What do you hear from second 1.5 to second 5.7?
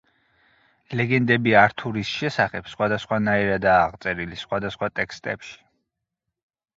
ართურის შესახებ სხვადასხვანაირადაა აღწერილი სხვადასხვა ტექსტებში.